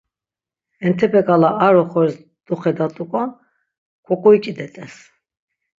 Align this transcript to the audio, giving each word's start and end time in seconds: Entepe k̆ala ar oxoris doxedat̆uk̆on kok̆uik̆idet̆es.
Entepe 0.85 1.21
k̆ala 1.27 1.49
ar 1.65 1.75
oxoris 1.81 2.15
doxedat̆uk̆on 2.45 3.29
kok̆uik̆idet̆es. 4.05 4.93